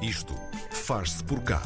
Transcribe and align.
Isto 0.00 0.34
faz-se 0.88 1.22
por 1.22 1.42
cá. 1.42 1.60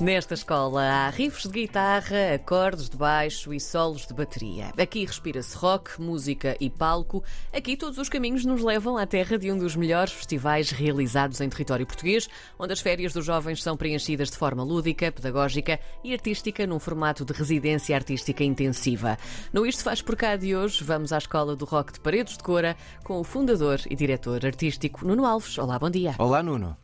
Nesta 0.00 0.34
escola 0.34 0.82
há 0.82 1.10
riffs 1.10 1.50
de 1.50 1.62
guitarra, 1.62 2.32
acordes 2.32 2.88
de 2.88 2.96
baixo 2.96 3.52
e 3.52 3.58
solos 3.58 4.06
de 4.06 4.14
bateria. 4.14 4.72
Aqui 4.80 5.04
respira-se 5.04 5.56
rock, 5.56 6.00
música 6.00 6.56
e 6.60 6.70
palco. 6.70 7.24
Aqui 7.52 7.76
todos 7.76 7.98
os 7.98 8.08
caminhos 8.08 8.44
nos 8.44 8.62
levam 8.62 8.96
à 8.96 9.04
terra 9.04 9.36
de 9.36 9.50
um 9.50 9.58
dos 9.58 9.74
melhores 9.74 10.12
festivais 10.12 10.70
realizados 10.70 11.40
em 11.40 11.48
território 11.48 11.84
português, 11.84 12.28
onde 12.56 12.72
as 12.72 12.80
férias 12.80 13.12
dos 13.12 13.24
jovens 13.24 13.60
são 13.60 13.76
preenchidas 13.76 14.30
de 14.30 14.36
forma 14.36 14.62
lúdica, 14.62 15.10
pedagógica 15.10 15.80
e 16.04 16.12
artística 16.12 16.64
num 16.64 16.78
formato 16.78 17.24
de 17.24 17.32
residência 17.32 17.96
artística 17.96 18.44
intensiva. 18.44 19.18
No 19.52 19.66
Isto 19.66 19.82
Faz 19.82 20.00
Por 20.00 20.14
Cá 20.14 20.36
de 20.36 20.54
hoje, 20.54 20.84
vamos 20.84 21.12
à 21.12 21.18
Escola 21.18 21.56
do 21.56 21.64
Rock 21.64 21.94
de 21.94 21.98
Paredes 21.98 22.36
de 22.36 22.44
Cora 22.44 22.76
com 23.02 23.18
o 23.18 23.24
fundador 23.24 23.80
e 23.90 23.96
diretor 23.96 24.46
artístico 24.46 25.04
Nuno 25.04 25.26
Alves. 25.26 25.58
Olá, 25.58 25.80
bom 25.80 25.90
dia. 25.90 26.14
Olá, 26.16 26.44
Nuno. 26.44 26.81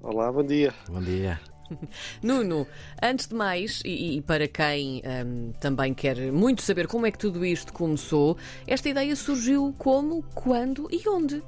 Olá, 0.00 0.30
bom 0.30 0.44
dia. 0.44 0.72
Bom 0.88 1.00
dia. 1.00 1.40
Nuno, 2.22 2.66
antes 3.02 3.26
de 3.26 3.34
mais, 3.34 3.82
e, 3.84 4.16
e 4.16 4.22
para 4.22 4.46
quem 4.46 5.02
hum, 5.04 5.52
também 5.60 5.92
quer 5.92 6.32
muito 6.32 6.62
saber 6.62 6.86
como 6.86 7.04
é 7.04 7.10
que 7.10 7.18
tudo 7.18 7.44
isto 7.44 7.72
começou, 7.72 8.38
esta 8.66 8.88
ideia 8.88 9.14
surgiu 9.16 9.74
como, 9.76 10.22
quando 10.34 10.88
e 10.90 11.06
onde? 11.08 11.42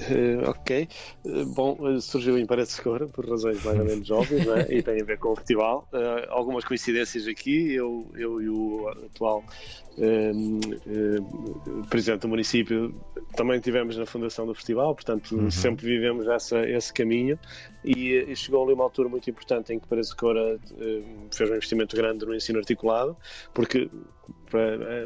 Eh, 0.00 0.48
ok. 0.48 0.88
Eh, 1.26 1.44
bom, 1.54 1.76
eh, 1.88 2.00
surgiu 2.00 2.38
em 2.38 2.46
Paredes 2.46 2.76
de 2.76 2.82
Cora, 2.82 3.06
por 3.08 3.28
razões 3.28 3.62
mais 3.64 3.78
ou 3.78 3.84
menos 3.84 4.10
óbvias, 4.10 4.46
não 4.46 4.56
é? 4.56 4.66
e 4.70 4.82
tem 4.82 5.00
a 5.00 5.04
ver 5.04 5.18
com 5.18 5.32
o 5.32 5.36
festival. 5.36 5.88
algumas 6.28 6.64
coincidências 6.64 7.26
aqui, 7.26 7.72
eu, 7.72 8.06
eu 8.14 8.40
e 8.40 8.48
o 8.48 8.88
atual 8.88 9.44
presidente 11.90 12.20
do 12.20 12.28
município 12.28 12.94
também 13.34 13.58
tivemos 13.58 13.96
na 13.96 14.06
fundação 14.06 14.46
do 14.46 14.54
festival, 14.54 14.94
portanto 14.94 15.32
uhum. 15.34 15.50
sempre 15.50 15.86
vivemos 15.86 16.28
essa, 16.28 16.60
esse 16.60 16.94
caminho 16.94 17.36
e, 17.84 18.12
e, 18.14 18.36
chegou 18.36 18.62
ali 18.62 18.74
uma 18.74 18.84
altura 18.84 19.08
muito 19.08 19.28
importante 19.28 19.72
em 19.72 19.80
que 19.80 19.88
Paredes 19.88 20.10
de 20.10 20.16
Cora 20.16 20.56
fez 21.32 21.50
um 21.50 21.54
investimento 21.54 21.96
grande 21.96 22.24
no 22.24 22.32
ensino 22.32 22.60
articulado, 22.60 23.16
porque 23.52 23.90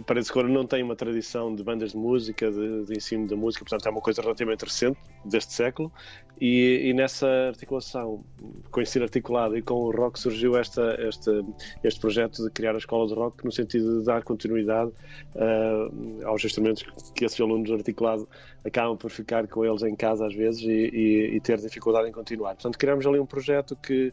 Paredes 0.07 0.27
de 0.27 0.33
Cora 0.33 0.49
não 0.49 0.67
tem 0.67 0.83
uma 0.83 0.97
tradição 0.97 1.55
de 1.55 1.63
bandas 1.63 1.93
de 1.93 1.97
música, 1.97 2.51
de, 2.51 2.85
de, 2.85 2.97
ensino 2.97 3.27
da 3.27 3.37
música, 3.37 3.65
portanto 3.65 3.87
é 3.87 3.91
uma 3.91 4.01
coisa 4.01 4.23
relativamente 4.23 4.65
recente, 4.65 4.99
deste 5.25 5.53
século, 5.53 5.93
e, 6.41 6.89
e, 6.89 6.95
nessa 6.95 7.27
articulação, 7.49 8.25
com 8.71 8.81
o 8.81 8.83
ensino 8.83 9.05
articulado 9.05 9.57
e 9.57 9.63
com 9.63 9.75
o 9.75 9.91
rock, 9.91 10.19
surgiu 10.19 10.57
esta, 10.57 10.83
esta, 10.99 11.45
este 11.85 12.01
projeto 12.01 12.43
de 12.43 12.51
criar 12.51 12.75
a 12.75 12.79
escola 12.79 13.07
de 13.07 13.15
rock 13.15 13.45
no 13.45 13.53
sentido 13.53 14.01
de 14.01 14.05
dar 14.05 14.25
continuidade 14.25 14.91
uh, 15.37 16.27
aos 16.27 16.45
instrumentos 16.45 16.83
que 17.15 17.25
esses 17.25 17.41
alunos 17.41 17.71
articulados 17.71 18.27
acabam 18.65 18.97
por 18.97 19.11
ficar 19.11 19.47
com 19.47 19.65
eles 19.65 19.83
em 19.83 19.95
casa 19.95 20.27
às 20.27 20.35
vezes 20.35 20.63
e, 20.63 20.91
e, 20.93 21.37
e 21.37 21.41
ter 21.41 21.59
dificuldade 21.59 22.09
em 22.09 22.13
continuar. 22.13 22.55
Portanto, 22.55 22.77
criamos 22.77 23.07
ali 23.07 23.21
um 23.21 23.27
projeto 23.27 23.77
que 23.77 24.13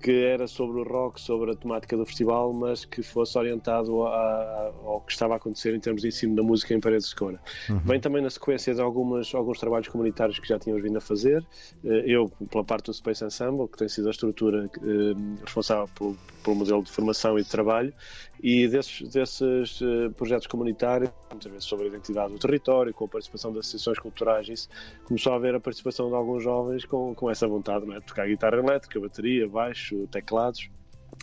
que 0.00 0.24
era 0.24 0.46
sobre 0.46 0.80
o 0.80 0.84
rock, 0.84 1.20
sobre 1.20 1.52
a 1.52 1.54
temática 1.54 1.96
do 1.96 2.06
festival, 2.06 2.52
mas 2.52 2.84
que 2.84 3.02
fosse 3.02 3.36
orientado 3.38 4.06
a, 4.06 4.72
ao 4.84 5.00
que 5.02 5.12
estava 5.12 5.34
a 5.34 5.36
acontecer 5.36 5.74
em 5.74 5.80
termos 5.80 6.02
de 6.02 6.08
ensino 6.08 6.34
da 6.34 6.42
música 6.42 6.74
em 6.74 6.80
Paredes 6.80 7.10
de 7.10 7.16
Cora. 7.16 7.40
Uhum. 7.68 7.78
Vem 7.80 8.00
também 8.00 8.22
na 8.22 8.30
sequência 8.30 8.74
de 8.74 8.80
algumas, 8.80 9.34
alguns 9.34 9.58
trabalhos 9.58 9.88
comunitários 9.88 10.38
que 10.38 10.48
já 10.48 10.58
tínhamos 10.58 10.82
vindo 10.82 10.96
a 10.96 11.00
fazer. 11.00 11.44
Eh, 11.84 12.04
eu, 12.06 12.30
pela 12.50 12.64
parte 12.64 12.86
do 12.86 12.94
Space 12.94 13.22
Ensemble, 13.22 13.68
que 13.68 13.76
tem 13.76 13.88
sido 13.88 14.08
a 14.08 14.10
estrutura 14.10 14.70
eh, 14.76 15.40
responsável 15.44 15.88
pelo, 15.94 16.16
pelo 16.42 16.56
modelo 16.56 16.82
de 16.82 16.90
formação 16.90 17.38
e 17.38 17.42
de 17.42 17.48
trabalho, 17.48 17.92
e 18.42 18.66
desses, 18.68 19.06
desses 19.08 19.80
uh, 19.82 20.10
projetos 20.16 20.46
comunitários, 20.46 21.10
muitas 21.30 21.52
vezes 21.52 21.66
sobre 21.66 21.86
a 21.86 21.88
identidade 21.88 22.32
do 22.32 22.38
território, 22.38 22.92
com 22.92 23.04
a 23.04 23.08
participação 23.08 23.52
das 23.52 23.66
associações 23.66 23.98
culturais, 23.98 24.48
isso 24.48 24.68
começou 25.04 25.34
a 25.34 25.36
haver 25.36 25.54
a 25.54 25.60
participação 25.60 26.08
de 26.08 26.14
alguns 26.14 26.42
jovens 26.42 26.84
com, 26.86 27.14
com 27.14 27.30
essa 27.30 27.46
vontade 27.46 27.84
não 27.84 27.94
é? 27.94 28.00
de 28.00 28.06
tocar 28.06 28.26
guitarra 28.26 28.56
elétrica, 28.56 28.98
bateria, 28.98 29.46
baixo, 29.46 29.89
teclados 30.10 30.70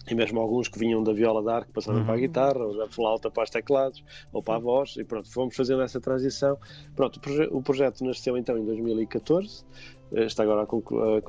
e 0.10 0.16
mesmo 0.16 0.40
alguns 0.40 0.68
que 0.68 0.80
vinham 0.80 1.04
da 1.04 1.12
viola 1.12 1.42
de 1.42 1.50
arco 1.50 1.72
passaram 1.74 2.00
uhum. 2.00 2.06
para 2.06 2.16
a 2.16 2.18
guitarra, 2.18 2.64
ou 2.64 2.78
da 2.78 2.88
flauta 2.88 3.30
para 3.30 3.44
os 3.44 3.50
teclados, 3.50 4.04
ou 4.32 4.42
para 4.42 4.56
a 4.56 4.60
voz, 4.60 4.96
e 4.98 5.04
pronto, 5.04 5.32
fomos 5.32 5.56
fazendo 5.56 5.82
essa 5.82 6.00
transição. 6.00 6.58
Pronto, 6.96 7.18
o, 7.18 7.20
proje 7.20 7.50
o 7.52 7.62
projeto 7.62 8.06
nasceu 8.06 8.38
então 8.38 8.58
em 8.58 8.64
2014, 8.64 9.66
eh, 10.14 10.24
está 10.24 10.44
agora 10.44 10.62
a, 10.62 10.64
a 10.64 11.22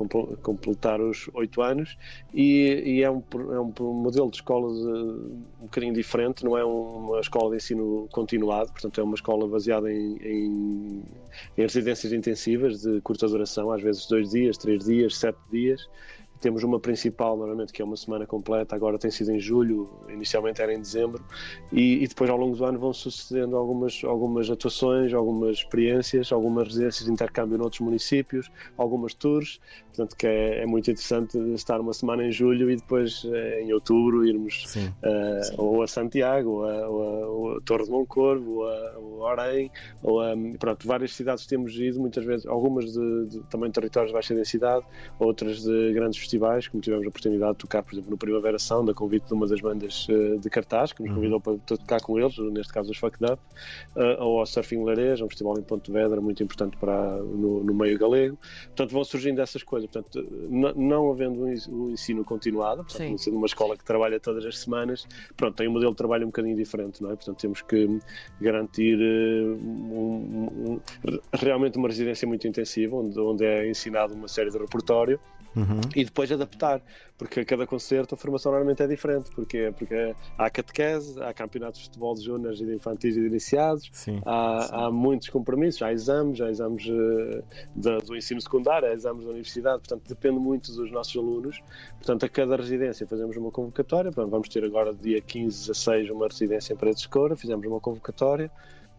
completar 0.43 1.01
os 1.01 1.29
oito 1.35 1.61
anos, 1.61 1.99
e, 2.33 2.83
e 2.87 3.03
é, 3.03 3.11
um, 3.11 3.23
é, 3.53 3.61
um, 3.61 3.93
modelo 3.95 4.31
de 4.31 4.37
escola 4.37 4.73
de, 4.73 4.89
um 5.61 5.63
bocadinho 5.63 5.95
diferente, 5.95 6.45
não 6.45 6.57
é 6.57 6.65
uma 6.65 7.19
escola 7.19 7.51
de 7.51 7.57
ensino 7.57 8.09
continuado, 8.13 8.71
portanto 8.71 9.01
é 9.01 9.03
uma 9.03 9.17
escola 9.17 9.49
baseada 9.49 9.93
em, 9.93 10.17
em, 10.19 11.03
em 11.57 11.63
residências 11.63 12.13
intensivas 12.13 12.83
de 12.83 13.01
curta 13.01 13.27
duração, 13.27 13.73
às 13.73 13.83
vezes 13.83 14.07
dois 14.07 14.31
dias, 14.31 14.57
três 14.57 14.85
dias, 14.85 15.17
sete 15.17 15.39
dias, 15.51 15.89
temos 16.41 16.63
uma 16.63 16.79
principal, 16.79 17.37
normalmente, 17.37 17.73
que 17.73 17.83
é 17.83 17.85
uma 17.85 17.97
semana 17.97 18.27
completa, 18.27 18.75
agora 18.75 18.99
tem 18.99 19.11
sido 19.11 19.33
em 19.33 19.41
julho, 19.41 19.89
inicialmente 20.09 20.63
era 20.63 20.73
em 20.73 20.81
dezembro, 20.81 21.23
e, 21.73 22.03
e, 22.03 22.07
depois 22.07 22.31
ao 22.31 22.37
longo 22.37 22.57
do 22.57 22.65
ano 22.65 22.79
vão 22.79 22.93
sucedendo 22.93 23.57
algumas, 23.57 24.03
algumas 24.05 24.51
atuações, 24.51 25.13
algumas 25.13 25.59
experiências, 25.59 26.33
algumas 26.33 26.69
residências 26.69 27.05
de 27.07 27.13
intercâmbio 27.13 27.59
noutros 27.59 27.81
municípios, 27.81 28.51
algumas 28.77 29.15
tours, 29.15 29.61
portanto 29.87 30.17
que 30.17 30.27
é, 30.27 30.63
é 30.63 30.67
muito 30.67 30.91
interessante 30.91 31.39
estar 31.55 31.81
uma 31.81 31.93
semana 31.93 32.25
em 32.25 32.33
julho 32.33 32.71
e 32.71 32.77
depois 32.77 33.25
eh, 33.25 33.63
em 33.63 33.73
outubro 33.73 34.25
irmos 34.25 34.77
uh, 34.77 35.61
ou 35.61 35.83
a 35.83 35.87
Santiago, 35.87 36.51
ou 36.51 36.65
a, 36.65 36.89
ou 36.89 37.03
a, 37.03 37.27
ou 37.27 37.57
a 37.57 37.61
Torre 37.63 37.85
de 37.85 37.91
Moncorvo, 37.91 38.61
ou 38.61 38.69
a, 38.69 38.99
ou 38.99 39.27
a 39.27 39.31
Orem, 39.33 39.71
ou 40.03 40.21
a, 40.21 40.35
pronto, 40.59 40.87
várias 40.87 41.13
cidades 41.13 41.47
temos 41.47 41.75
ido, 41.75 42.01
muitas 42.01 42.25
vezes, 42.25 42.47
algumas 42.47 42.93
de, 42.93 43.27
de 43.27 43.41
também 43.51 43.71
territórios 43.71 44.11
de 44.11 44.15
baixa 44.15 44.35
densidade, 44.35 44.85
outras 45.19 45.63
de 45.63 45.93
grandes 45.93 46.19
festivais, 46.29 46.69
como 46.69 46.83
tivemos 46.83 47.07
a 47.07 47.09
oportunidade 47.09 47.53
de 47.53 47.59
tocar, 47.59 47.83
por 47.83 47.95
exemplo, 47.95 48.11
no 48.11 48.19
Primavera 48.19 48.59
Sound, 48.59 48.91
a 48.91 48.95
convite 48.95 49.27
de 49.27 49.33
uma 49.33 49.47
das 49.47 49.61
bandas 49.61 50.07
uh, 50.09 50.39
de 50.39 50.51
cartaz, 50.51 50.93
que 50.93 51.03
nos 51.03 51.11
uhum. 51.11 51.17
convidou 51.17 51.41
para 51.41 51.59
tocar 51.59 52.01
com 52.01 52.19
eles, 52.19 52.37
neste 52.39 52.73
caso 52.73 52.91
os 52.91 52.99
Fucked 52.99 53.25
Up, 53.25 53.43
ou 54.19 54.41
ao 54.41 54.47
Surfing 54.47 54.85
Lareja, 54.85 55.25
um 55.25 55.29
festival 55.29 55.59
em 55.59 55.63
Pontevedra 55.63 56.21
muito 56.21 56.43
importante 56.43 56.77
para, 56.77 57.17
no, 57.17 57.65
no, 57.65 57.75
meio 57.75 57.99
galego. 57.99 58.39
Portanto, 58.67 58.93
vão 58.93 59.05
surgindo 59.05 59.41
essas 59.41 59.63
coisas. 59.63 59.89
Portanto, 59.91 60.27
não 60.77 61.11
havendo 61.11 61.45
um 61.45 61.91
ensino 61.91 62.25
continuado, 62.25 62.85
portanto, 62.85 63.19
sendo 63.19 63.37
uma 63.37 63.47
escola 63.47 63.77
que 63.77 63.85
trabalha 63.85 64.21
todas 64.21 64.45
as 64.45 64.59
semanas, 64.59 65.07
pronto, 65.37 65.57
tem 65.57 65.69
um 65.69 65.73
modelo 65.73 65.93
de 65.93 65.97
trabalho 65.97 66.25
um 66.25 66.29
bocadinho 66.29 66.57
diferente, 66.57 67.03
não 67.03 67.11
é? 67.11 67.17
Portanto, 67.17 67.39
temos 67.39 67.63
que 67.63 67.99
garantir 68.41 68.99
uh, 68.99 69.88
um, 71.07 71.19
realmente 71.33 71.79
uma 71.79 71.89
residência 71.89 72.27
muito 72.27 72.47
intensiva, 72.47 72.97
onde, 72.97 73.19
onde 73.19 73.45
é 73.45 73.69
ensinado 73.69 74.15
uma 74.15 74.29
série 74.29 74.51
de 74.51 74.59
repertório 74.59 75.21
Uhum. 75.57 75.81
e 75.97 76.05
depois 76.05 76.31
adaptar, 76.31 76.81
porque 77.17 77.41
a 77.41 77.45
cada 77.45 77.67
concerto 77.67 78.15
a 78.15 78.19
formação 78.19 78.53
normalmente 78.53 78.83
é 78.83 78.87
diferente, 78.87 79.31
porque, 79.35 79.73
porque 79.77 80.15
há 80.37 80.51
catequese, 80.51 81.21
há 81.21 81.33
campeonatos 81.33 81.81
de 81.81 81.87
futebol 81.87 82.15
de 82.15 82.25
júniores 82.25 82.61
e 82.61 82.67
de 82.67 82.75
infantis 82.75 83.17
e 83.17 83.21
de 83.21 83.27
iniciados, 83.27 83.89
sim, 83.93 84.21
há, 84.25 84.61
sim. 84.63 84.75
há, 84.75 84.91
muitos 84.91 85.29
compromissos, 85.29 85.83
há 85.83 85.93
exames, 85.93 86.41
há 86.41 86.51
exames 86.51 86.87
uh, 86.87 88.03
do 88.07 88.17
ensino 88.17 88.41
secundário, 88.41 88.89
há 88.89 88.93
exames 88.93 89.25
da 89.25 89.31
universidade, 89.31 89.79
portanto 89.79 90.07
depende 90.07 90.39
muito 90.39 90.73
dos 90.73 90.93
nossos 90.93 91.17
alunos, 91.17 91.61
portanto 91.97 92.25
a 92.25 92.29
cada 92.29 92.55
residência 92.57 93.07
fazemos 93.07 93.37
uma 93.37 93.51
convocatória, 93.51 94.11
vamos 94.11 94.49
ter 94.49 94.65
agora 94.65 94.95
dia 94.95 95.21
15 95.21 95.71
a 95.71 95.75
6 95.75 96.11
uma 96.11 96.29
residência 96.29 96.75
em 96.75 96.77
Paredes 96.77 97.03
de 97.03 97.09
Coura, 97.09 97.35
fizemos 97.35 97.67
uma 97.67 97.81
convocatória, 97.81 98.51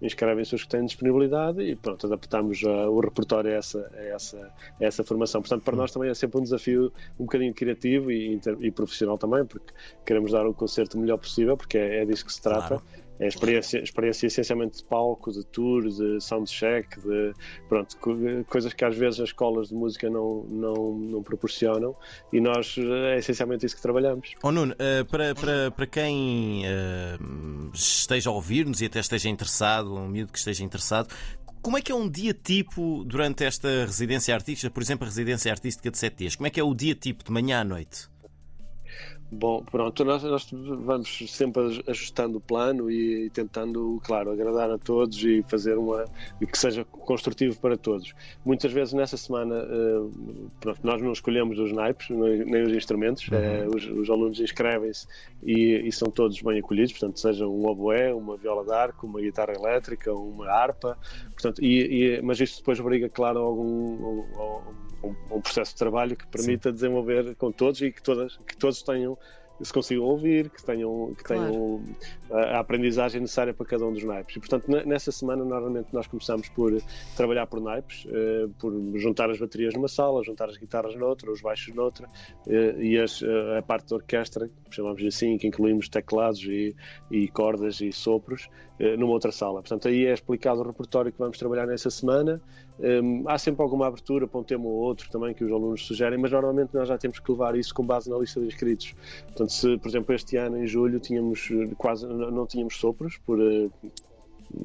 inscrevem-se 0.01 0.55
os 0.55 0.63
que 0.63 0.69
têm 0.69 0.85
disponibilidade 0.85 1.61
e 1.61 1.75
pronto, 1.75 2.05
adaptamos 2.05 2.61
uh, 2.63 2.89
o 2.89 2.99
repertório 2.99 3.51
a 3.51 3.53
essa, 3.55 3.91
a, 3.93 4.03
essa, 4.03 4.53
a 4.79 4.83
essa 4.83 5.03
formação. 5.03 5.41
Portanto, 5.41 5.63
para 5.63 5.75
nós 5.75 5.91
também 5.91 6.09
é 6.09 6.13
sempre 6.13 6.39
um 6.39 6.43
desafio 6.43 6.91
um 7.19 7.25
bocadinho 7.25 7.53
criativo 7.53 8.11
e, 8.11 8.39
e 8.59 8.71
profissional 8.71 9.17
também, 9.17 9.45
porque 9.45 9.73
queremos 10.05 10.31
dar 10.31 10.45
o 10.47 10.53
concerto 10.53 10.97
o 10.97 11.01
melhor 11.01 11.17
possível, 11.17 11.57
porque 11.57 11.77
é, 11.77 12.03
é 12.03 12.05
disso 12.05 12.25
que 12.25 12.33
se 12.33 12.41
trata. 12.41 12.79
Claro 12.79 13.09
é 13.19 13.28
experiência, 13.28 13.80
experiência 13.80 14.28
essencialmente 14.28 14.78
de 14.78 14.84
palco, 14.85 15.31
de 15.31 15.46
tour, 15.46 15.88
de 15.88 16.22
soundcheck, 16.22 17.00
de 17.02 17.34
pronto, 17.68 17.97
coisas 18.47 18.74
que 18.74 18.85
às 18.85 18.96
vezes 18.96 19.19
as 19.19 19.30
escolas 19.30 19.69
de 19.69 19.75
música 19.75 20.09
não, 20.09 20.43
não, 20.49 20.93
não 20.93 21.23
proporcionam 21.23 21.96
e 22.32 22.40
nós 22.40 22.76
é 22.78 23.17
essencialmente 23.17 23.66
isso 23.66 23.76
que 23.76 23.82
trabalhamos. 23.82 24.34
Oh 24.41 24.52
Nuno, 24.52 24.73
uh, 24.73 25.05
para, 25.05 25.35
para, 25.35 25.72
para 25.72 25.88
quem 25.88 26.64
uh, 26.66 27.72
esteja 27.73 28.29
a 28.29 28.34
ouvir-nos 28.34 28.82
e 28.82 28.85
até 28.85 28.99
esteja 28.99 29.29
interessado, 29.29 29.93
um 29.93 30.08
miúdo 30.08 30.32
que 30.32 30.40
esteja 30.40 30.64
interessado, 30.64 31.14
como 31.61 31.78
é 31.78 31.82
que 31.82 31.91
é 31.91 31.96
um 31.96 32.09
dia 32.09 32.34
tipo 32.34 33.03
durante 33.03 33.43
esta 33.43 33.85
residência 33.85 34.34
artística, 34.34 34.72
por 34.72 34.82
exemplo, 34.82 35.05
a 35.05 35.09
residência 35.09 35.52
artística 35.52 35.91
de 35.91 35.97
sete 35.97 36.17
dias? 36.17 36.35
Como 36.35 36.47
é 36.47 36.49
que 36.49 36.59
é 36.59 36.64
o 36.64 36.73
dia 36.73 36.96
tipo 36.96 37.23
de 37.23 37.32
manhã 37.32 37.59
à 37.59 37.64
noite? 37.66 38.08
Bom, 39.31 39.64
pronto, 39.64 40.03
nós, 40.03 40.23
nós, 40.23 40.49
vamos 40.52 41.26
sempre 41.28 41.84
ajustando 41.87 42.40
o 42.40 42.41
plano 42.41 42.90
e, 42.90 43.29
tentando, 43.29 44.02
claro, 44.03 44.31
agradar 44.31 44.72
a 44.72 44.78
todos 44.79 45.23
e 45.23 45.43
fazer 45.47 45.78
uma 45.78 46.05
que 46.40 46.58
seja 46.58 46.84
construtivo 46.84 47.59
para 47.59 47.78
todos. 47.78 48.14
Muitas 48.43 48.72
vezes 48.72 48.93
nessa 48.93 49.17
semana, 49.17 49.64
uh, 49.64 50.52
pronto, 50.59 50.79
nós 50.84 50.99
não 50.99 51.11
escolhemos 51.11 51.59
os 51.59 51.72
naipes 51.72 52.09
nem 52.09 52.64
os 52.64 52.73
instrumentos, 52.73 53.28
uhum. 53.28 53.67
uh, 53.67 53.76
os, 53.76 53.85
os, 53.85 54.09
alunos 54.09 54.40
inscrevem-se 54.40 55.05
e, 55.43 55.87
e, 55.87 55.91
são 55.91 56.09
todos 56.09 56.41
bem 56.41 56.58
acolhidos, 56.58 56.93
portanto, 56.93 57.20
seja 57.20 57.47
um 57.47 57.67
oboé, 57.67 58.11
uma 58.11 58.35
viola 58.35 58.66
d'arco, 58.66 59.05
uma 59.05 59.22
guitarra 59.22 59.53
elétrica, 59.53 60.11
uma 60.11 60.49
harpa, 60.49 60.97
portanto, 61.34 61.64
e, 61.64 62.16
e, 62.16 62.22
mas 62.23 62.40
isto 62.40 62.58
depois 62.58 62.79
obriga, 62.79 63.08
claro, 63.08 63.37
a 63.37 63.43
algum, 63.43 64.23
um, 65.03 65.16
um, 65.31 65.41
processo 65.41 65.73
de 65.73 65.78
trabalho 65.78 66.16
que 66.16 66.26
permita 66.28 66.70
Sim. 66.70 66.76
desenvolver 66.76 67.35
com 67.35 67.52
todos 67.52 67.79
e 67.81 67.91
que, 67.91 68.02
todas, 68.02 68.37
que 68.37 68.58
todos 68.58 68.81
tenham 68.81 69.18
se 69.61 69.73
consigam 69.73 70.06
ouvir, 70.06 70.50
que 70.50 70.64
tenham, 70.64 71.14
que 71.17 71.23
claro. 71.23 71.52
tenham 71.52 71.84
a, 72.32 72.59
aprendizagem 72.59 73.22
necessária 73.22 73.53
para 73.53 73.66
cada 73.66 73.85
um 73.85 73.94
dos 73.94 74.03
naipes. 74.03 74.35
E, 74.35 74.40
portanto, 74.40 74.67
nessa 74.85 75.11
semana, 75.11 75.44
normalmente, 75.44 75.90
nós 75.94 76.08
começamos 76.08 76.50
por 76.50 76.82
trabalhar 77.16 77.47
por 77.47 77.59
naipes, 77.59 78.08
eh, 78.09 78.47
por 78.59 78.73
juntar 78.96 79.29
as 79.29 79.40
baterias 79.40 79.73
numa 79.73 79.88
sala, 79.88 80.23
juntar 80.23 80.50
as 80.50 80.58
guitarras 80.58 80.96
noutra, 80.96 81.32
os 81.32 81.41
baixos 81.41 81.73
noutra, 81.76 82.09
eh, 82.47 82.76
e 82.79 82.97
as, 82.97 83.22
eh, 83.22 83.58
a 83.58 83.61
parte 83.61 83.90
da 83.90 83.97
orquestra, 83.97 84.50
chamamos 84.70 85.03
assim, 85.03 85.38
que 85.38 85.47
incluímos 85.47 85.90
teclados 85.90 86.41
e, 86.44 86.76
e 87.12 87.28
cordas 87.28 87.82
e 87.82 87.91
sopros, 87.91 88.50
numa 88.97 89.12
outra 89.12 89.29
sala. 89.29 89.55
Portanto, 89.55 89.90
aí 89.90 90.05
é 90.05 90.14
explicado 90.14 90.62
o 90.62 90.64
repertório 90.64 91.12
que 91.12 91.20
vamos 91.20 91.38
trabalhar 91.38 91.67
nessa 91.67 91.90
semana. 91.90 92.41
Um, 92.79 93.28
há 93.28 93.37
sempre 93.37 93.61
alguma 93.61 93.87
abertura 93.87 94.26
para 94.26 94.40
um 94.40 94.43
tema 94.43 94.66
ou 94.66 94.72
outro 94.72 95.09
também 95.09 95.34
que 95.34 95.43
os 95.43 95.52
alunos 95.52 95.85
sugerem, 95.85 96.17
mas 96.17 96.31
normalmente 96.31 96.73
nós 96.73 96.87
já 96.87 96.97
temos 96.97 97.20
que 97.20 97.29
levar 97.29 97.55
isso 97.55 97.73
com 97.73 97.85
base 97.85 98.09
na 98.09 98.17
lista 98.17 98.40
de 98.40 98.47
inscritos. 98.47 98.96
Portanto, 99.26 99.52
se, 99.52 99.78
por 99.78 99.90
exemplo, 99.90 100.16
este 100.16 100.37
ano, 100.37 100.58
em 100.58 100.66
julho, 100.66 100.99
tínhamos 100.99 101.49
quase 101.78 102.08
não 102.08 102.46
tínhamos 102.47 102.78
sopros 102.78 103.17
por 103.26 103.37
uh, 103.37 103.72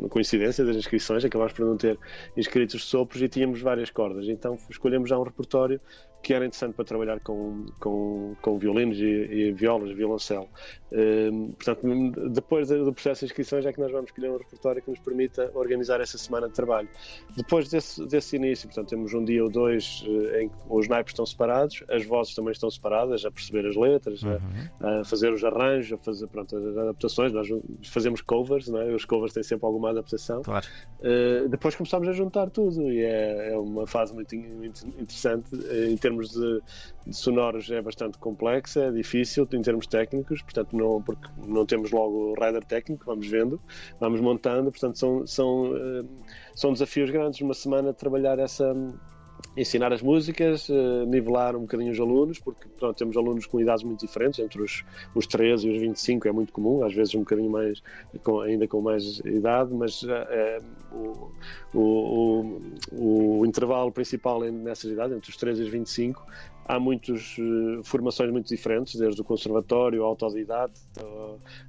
coincidência 0.09 0.65
das 0.65 0.77
inscrições, 0.77 1.25
acabámos 1.25 1.53
por 1.53 1.67
não 1.67 1.77
ter 1.77 1.99
inscritos 2.37 2.85
sopros 2.85 3.21
e 3.21 3.29
tínhamos 3.29 3.61
várias 3.61 3.91
cordas. 3.91 4.29
Então 4.29 4.57
escolhemos 4.71 5.11
já 5.11 5.19
um 5.19 5.23
repertório 5.25 5.81
que 6.25 6.33
era 6.33 6.47
interessante 6.47 6.75
para 6.75 6.87
trabalhar 6.87 7.21
com, 7.21 7.67
com, 7.79 8.35
com 8.41 8.59
violinos 8.59 8.99
e, 8.99 9.05
e 9.05 9.53
violas, 9.53 9.95
violoncelo. 9.95 10.49
Um, 10.91 11.53
portanto, 11.53 12.31
depois 12.31 12.69
do 12.69 12.93
processo 12.93 13.21
de 13.21 13.27
inscrições 13.27 13.67
é 13.67 13.73
que 13.73 13.81
nós 13.81 13.93
vamos 13.93 14.07
escolher 14.07 14.31
um 14.31 14.39
repertório 14.39 14.81
que 14.81 14.89
nos 14.89 15.01
permita 15.01 15.51
organizar 15.53 16.01
essa 16.01 16.17
semana 16.17 16.49
de 16.49 16.55
trabalho. 16.55 16.89
Depois 17.37 17.69
desse, 17.69 18.07
desse 18.07 18.37
início, 18.37 18.69
portanto, 18.69 18.89
temos 18.89 19.13
um 19.13 19.25
dia 19.25 19.43
ou 19.43 19.51
dois 19.51 20.05
eh, 20.07 20.45
em 20.45 20.49
que 20.49 20.55
os 20.71 20.89
naipes 20.89 21.11
estão 21.11 21.27
separados, 21.27 21.83
as 21.91 22.07
vozes 22.07 22.35
também 22.35 22.53
estão 22.53 22.71
separadas, 22.71 23.25
a 23.25 23.31
perceber 23.31 23.67
as 23.67 23.77
letras, 23.77 24.23
uhum. 24.23 24.39
a, 24.81 25.01
a, 25.01 25.05
fazer 25.05 25.33
os 25.33 25.45
arranjos, 25.45 25.93
a 25.93 25.99
fazer 25.99 26.27
pronto, 26.29 26.57
as 26.57 26.77
adaptações. 26.77 27.33
Nós 27.33 27.49
fazemos 27.83 28.23
covers, 28.23 28.69
não 28.69 28.81
é? 28.81 28.95
os 28.95 29.05
covers 29.05 29.33
têm 29.33 29.43
sempre 29.43 29.67
alguma 29.67 29.91
adaptação. 29.91 30.43
Claro. 30.43 30.67
Uh, 31.01 31.49
depois 31.49 31.75
começamos 31.75 32.09
a 32.09 32.13
juntar 32.13 32.49
tudo 32.51 32.91
e 32.91 33.03
é, 33.03 33.53
é 33.53 33.59
uma 33.59 33.87
fase 33.87 34.15
muito, 34.15 34.35
muito 34.37 34.87
interessante 34.87 35.55
uh, 35.55 35.91
em 35.91 35.97
termos 35.97 36.14
termos 36.15 36.31
de, 36.31 36.63
de, 37.07 37.17
sonoros 37.17 37.71
é 37.71 37.83
bastante 37.83 38.19
complexa, 38.19 38.85
é 38.85 38.91
difícil 38.91 39.47
em 39.53 39.63
termos 39.63 39.87
técnicos, 39.87 40.43
portanto 40.43 40.77
não, 40.77 41.03
porque 41.03 41.29
não 41.47 41.67
temos 41.67 41.91
logo 41.91 42.33
o 42.33 42.35
rider 42.35 42.65
técnico, 42.65 43.05
vamos 43.07 43.27
vendo, 43.27 43.61
vamos 43.99 44.21
montando, 44.21 44.71
portanto 44.71 44.99
são, 44.99 45.27
são, 45.27 45.77
eh, 45.77 46.05
são 46.55 46.73
desafios 46.73 47.11
grandes, 47.11 47.41
uma 47.41 47.55
semana 47.55 47.93
trabalhar 47.93 48.39
essa 48.39 48.75
ensinar 49.57 49.93
as 49.93 50.03
músicas, 50.03 50.69
uh, 50.69 51.07
nivelar 51.07 51.55
um 51.55 51.61
bocadinho 51.61 51.93
os 51.93 52.01
alunos, 52.01 52.39
porque 52.39 52.69
pronto, 52.69 52.97
temos 52.97 53.17
alunos 53.17 53.47
com 53.47 53.61
idades 53.61 53.85
muito 53.85 54.05
diferentes, 54.05 54.39
entre 54.41 54.61
os, 54.61 54.85
os 55.15 55.27
13 55.27 55.69
e 55.69 55.77
os 55.77 55.81
25 55.81 56.29
é 56.29 56.33
muito 56.33 56.53
comum, 56.53 56.85
às 56.85 56.93
vezes 56.93 57.15
um 57.15 57.21
bocadinho 57.21 57.51
mais, 57.51 57.83
com, 58.23 58.41
ainda 58.41 58.67
com 58.67 58.81
mais 58.81 59.21
idade, 59.21 59.73
mas 59.73 60.03
uh, 60.03 60.09
o, 60.93 61.31
o, 61.73 62.61
o, 62.93 63.39
o, 63.41 63.47
intervalo 63.47 63.93
principal 63.93 64.41
nessas 64.41 64.91
idades, 64.91 65.17
entre 65.17 65.31
os 65.31 65.37
13 65.37 65.63
e 65.63 65.65
os 65.65 65.71
25, 65.71 66.27
há 66.67 66.81
muitas 66.81 67.37
formações 67.85 68.33
muito 68.33 68.49
diferentes, 68.49 68.97
desde 68.97 69.21
o 69.21 69.25
conservatório 69.25 70.03
ao 70.03 70.09
autodidata, 70.11 70.73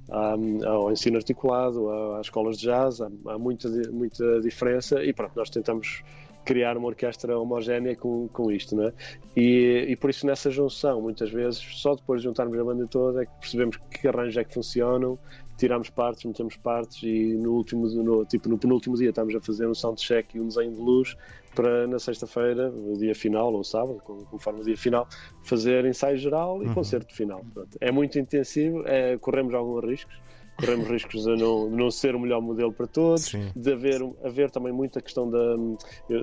ao, 0.08 0.40
ao 0.66 0.92
ensino 0.92 1.18
articulado, 1.18 1.90
às 2.14 2.26
escolas 2.26 2.58
de 2.58 2.66
jazz, 2.66 3.00
há, 3.00 3.10
há 3.26 3.38
muita, 3.38 3.68
muita 3.92 4.40
diferença 4.40 5.04
e 5.04 5.12
pronto, 5.12 5.32
nós 5.36 5.50
tentamos 5.50 6.02
criar 6.46 6.78
uma 6.78 6.86
orquestra 6.86 7.38
homogénea 7.38 7.96
com, 7.96 8.28
com 8.28 8.50
isto, 8.50 8.76
não 8.76 8.84
é? 8.84 8.92
E, 9.36 9.86
e 9.88 9.96
por 9.96 10.08
isso 10.08 10.24
nessa 10.24 10.48
junção, 10.50 11.02
muitas 11.02 11.30
vezes, 11.30 11.60
só 11.60 11.94
depois 11.94 12.22
de 12.22 12.28
juntarmos 12.28 12.56
a 12.58 12.64
banda 12.64 12.86
toda 12.86 13.22
é 13.22 13.26
que 13.26 13.32
percebemos 13.40 13.76
que 13.90 14.06
arranjos 14.06 14.36
é 14.36 14.44
que 14.44 14.54
funcionam, 14.54 15.18
tiramos 15.58 15.90
partes, 15.90 16.24
metemos 16.24 16.56
partes 16.56 17.02
e 17.02 17.34
no 17.34 17.52
último, 17.52 17.86
no, 17.88 18.24
tipo, 18.24 18.48
no 18.48 18.56
penúltimo 18.56 18.96
dia 18.96 19.10
estamos 19.10 19.34
a 19.34 19.40
fazer 19.40 19.66
um 19.66 19.74
soundcheck 19.74 20.36
e 20.36 20.40
um 20.40 20.46
desenho 20.46 20.72
de 20.72 20.80
luz 20.80 21.16
para 21.54 21.86
na 21.86 21.98
sexta-feira, 21.98 22.70
no 22.70 22.96
dia 22.96 23.14
final 23.14 23.52
ou 23.52 23.64
sábado, 23.64 23.98
conforme 24.30 24.60
o 24.60 24.64
dia 24.64 24.76
final, 24.76 25.08
fazer 25.42 25.84
ensaio 25.84 26.16
geral 26.16 26.62
e 26.62 26.66
uhum. 26.66 26.74
concerto 26.74 27.14
final. 27.14 27.44
É 27.80 27.90
muito 27.90 28.18
intensivo, 28.18 28.86
é, 28.86 29.16
corremos 29.18 29.52
alguns 29.52 29.82
riscos, 29.84 30.14
corremos 30.56 30.88
riscos 30.88 31.24
de 31.24 31.36
não, 31.36 31.68
de 31.68 31.76
não 31.76 31.90
ser 31.90 32.14
o 32.14 32.20
melhor 32.20 32.40
modelo 32.40 32.72
para 32.72 32.86
todos, 32.86 33.26
Sim. 33.26 33.50
de 33.54 33.72
haver, 33.72 34.00
haver 34.24 34.50
também 34.50 34.72
muita 34.72 35.00
questão 35.00 35.30
da. 35.30 35.56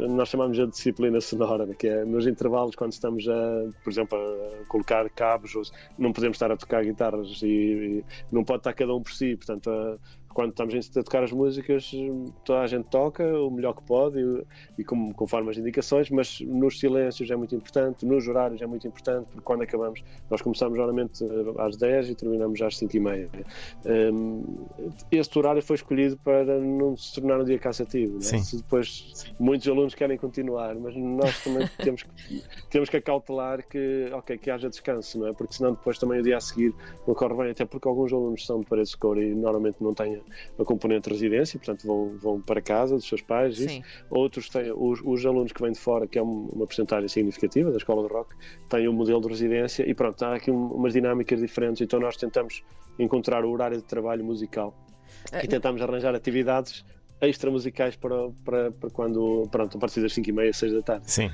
Nós 0.10 0.30
chamamos 0.30 0.60
a 0.60 0.66
disciplina 0.66 1.22
sonora, 1.22 1.68
que 1.74 1.88
é 1.88 2.04
nos 2.04 2.28
intervalos, 2.28 2.76
quando 2.76 2.94
estamos 2.94 3.28
a, 3.28 3.70
por 3.84 3.92
exemplo, 3.92 4.18
a 4.18 4.66
colocar 4.66 5.10
cabos, 5.10 5.72
não 5.98 6.12
podemos 6.12 6.36
estar 6.36 6.52
a 6.52 6.58
tocar 6.58 6.84
guitarras 6.84 7.42
e, 7.44 7.48
e 7.48 8.06
não 8.32 8.44
pode 8.44 8.62
estar 8.62 8.74
cada 8.74 8.94
um 8.94 9.02
por 9.02 9.12
si, 9.12 9.36
portanto. 9.36 9.70
A, 9.70 9.98
quando 10.34 10.52
estamos 10.52 10.74
a 10.76 11.04
tocar 11.04 11.24
as 11.24 11.32
músicas, 11.32 11.92
toda 12.44 12.62
a 12.62 12.68
gente 12.68 12.86
toca 12.86 13.24
o 13.24 13.50
melhor 13.52 13.74
que 13.74 13.84
pode 13.84 14.20
e, 14.20 14.82
e 14.82 14.84
conforme 14.84 15.52
as 15.52 15.58
indicações, 15.58 16.10
mas 16.10 16.42
nos 16.42 16.80
silêncios 16.80 17.30
é 17.30 17.36
muito 17.36 17.56
importante, 17.56 18.06
nos 18.06 18.28
horários 18.28 18.62
é 18.62 18.66
muito 18.66 18.88
importante, 18.88 19.26
porque 19.26 19.42
quando 19.42 19.62
acabamos, 19.62 20.04
nós 20.30 20.42
começamos 20.42 20.78
geralmente 20.78 21.24
eh, 21.24 21.62
às 21.62 21.78
10 21.78 22.10
e 22.10 22.16
terminamos 22.16 22.62
às 22.62 22.78
5 22.78 22.96
e 22.96 23.00
meia. 23.00 23.30
Um, 23.86 24.66
este 25.12 25.38
horário 25.38 25.62
foi 25.62 25.76
escolhido 25.76 26.18
para 26.18 26.60
não 26.60 26.98
se 26.98 27.14
tornar 27.16 27.40
um 27.40 27.44
dia 27.44 27.60
cansativo. 27.60 28.16
Né? 28.16 28.22
Se 28.22 28.58
depois 28.58 29.26
muitos 29.40 29.68
alunos 29.68 29.94
querem 29.94 30.18
continuar, 30.18 30.76
mas 30.76 30.96
nós 30.96 31.44
também 31.44 31.70
temos 31.78 32.04
que, 32.04 32.44
temos 32.70 32.90
que 32.90 32.98
acautelar 32.98 33.66
que, 33.68 34.10
ok, 34.14 34.38
que 34.38 34.50
haja 34.50 34.70
descanso, 34.70 35.20
não 35.20 35.28
é? 35.28 35.34
porque 35.34 35.54
senão 35.54 35.74
depois 35.74 35.98
também 35.98 36.20
o 36.20 36.24
dia 36.24 36.38
a 36.38 36.42
seguir 36.42 36.74
não 37.08 37.14
corre 37.14 37.36
bem, 37.36 37.52
até 37.52 37.66
porque 37.66 37.88
alguns 37.88 38.12
alunos 38.12 38.46
são 38.46 38.60
de 38.60 38.66
paredes 38.66 38.92
de 38.92 38.98
cor 38.98 39.18
e 39.18 39.34
normalmente 39.34 39.78
não 39.82 39.94
têm 39.94 40.22
a 40.58 40.64
componente 40.64 41.10
de 41.10 41.10
residência, 41.12 41.60
portanto 41.60 41.86
vão, 41.86 42.18
vão 42.18 42.42
para 42.42 42.62
casa 42.62 42.96
dos 42.96 43.08
seus 43.08 43.22
pais. 43.22 43.60
Isso. 43.60 43.82
Outros 44.10 44.50
têm, 44.50 44.72
os, 44.76 45.02
os, 45.04 45.26
alunos 45.26 45.52
que 45.52 45.62
vêm 45.62 45.72
de 45.72 45.80
fora, 45.80 46.08
que 46.08 46.18
é 46.18 46.22
uma 46.22 46.66
porcentagem 46.66 47.08
significativa 47.08 47.72
da 47.72 47.78
escola 47.78 48.08
de 48.08 48.14
rock, 48.14 48.36
têm 48.70 48.88
o 48.88 48.92
um 48.92 48.94
modelo 48.94 49.22
de 49.22 49.28
residência 49.28 49.90
e 49.90 49.94
pronto, 49.94 50.24
há 50.24 50.36
aqui 50.36 50.52
um, 50.52 50.68
umas 50.68 50.94
dinâmicas 50.94 51.40
diferentes, 51.40 51.82
então 51.82 52.00
nós 52.00 52.18
tentamos 52.18 52.64
encontrar 53.00 53.44
o 53.44 53.52
horário 53.52 53.78
de 53.78 53.84
trabalho 53.84 54.24
musical 54.24 54.76
e 55.42 55.48
tentamos 55.48 55.82
arranjar 55.82 56.14
atividades 56.14 56.86
extra 57.22 57.50
musicais 57.50 57.96
para, 57.96 58.30
para, 58.44 58.72
para 58.72 58.90
quando, 58.90 59.48
pronto, 59.50 59.78
a 59.78 59.80
partir 59.80 60.02
das 60.02 60.14
5 60.14 60.30
e 60.30 60.34
meia, 60.34 60.54
6 60.54 60.74
da 60.74 60.82
tarde. 60.82 61.12
Sim. 61.12 61.32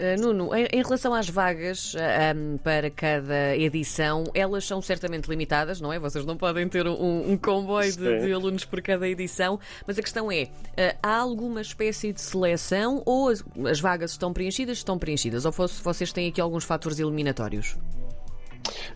Uh, 0.00 0.18
Nuno, 0.18 0.54
em, 0.54 0.66
em, 0.72 0.82
relação 0.82 1.12
às 1.12 1.28
vagas 1.28 1.94
um, 1.94 2.56
para 2.56 2.90
cada 2.90 3.54
edição, 3.54 4.24
elas 4.32 4.64
são 4.64 4.80
certamente 4.80 5.28
limitadas, 5.28 5.78
não 5.78 5.92
é? 5.92 5.98
Vocês 5.98 6.24
não 6.24 6.38
podem 6.38 6.66
ter 6.66 6.86
um, 6.86 7.32
um 7.32 7.36
comboio 7.36 7.92
de, 7.94 8.20
de, 8.20 8.32
alunos 8.32 8.64
por 8.64 8.80
cada 8.80 9.06
edição, 9.06 9.60
mas 9.86 9.98
a 9.98 10.02
questão 10.02 10.32
é: 10.32 10.44
uh, 10.44 10.98
há 11.02 11.16
alguma 11.16 11.60
espécie 11.60 12.14
de 12.14 12.20
seleção 12.22 13.02
ou 13.04 13.28
as, 13.28 13.44
as 13.68 13.78
vagas 13.78 14.12
estão 14.12 14.32
preenchidas? 14.32 14.78
Estão 14.78 14.98
preenchidas? 14.98 15.44
Ou 15.44 15.52
vocês 15.52 16.12
têm 16.12 16.28
aqui 16.28 16.40
alguns 16.40 16.64
fatores 16.64 16.98
eliminatórios? 16.98 17.76